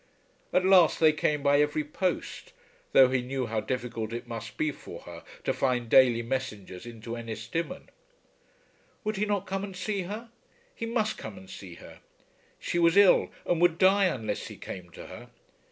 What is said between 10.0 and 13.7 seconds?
her? He must come and see her. She was ill and